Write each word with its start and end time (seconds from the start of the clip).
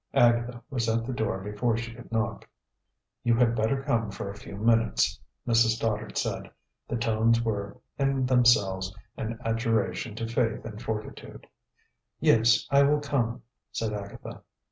Agatha 0.15 0.63
was 0.71 0.89
at 0.89 1.05
the 1.05 1.13
door 1.13 1.37
before 1.41 1.77
she 1.77 1.93
could 1.93 2.11
knock. 2.11 2.49
"You 3.23 3.35
had 3.35 3.53
better 3.55 3.83
come 3.83 4.09
for 4.09 4.31
a 4.31 4.35
few 4.35 4.55
minutes," 4.55 5.19
Mrs. 5.47 5.75
Stoddard 5.75 6.17
said. 6.17 6.49
The 6.87 6.97
tones 6.97 7.43
were, 7.43 7.77
in 7.99 8.25
themselves, 8.25 8.95
an 9.15 9.37
adjuration 9.45 10.15
to 10.15 10.25
faith 10.27 10.65
and 10.65 10.81
fortitude. 10.81 11.45
"Yes, 12.19 12.65
I 12.71 12.81
will 12.81 12.99
come," 12.99 13.43
said 13.71 13.93
Agatha. 13.93 14.41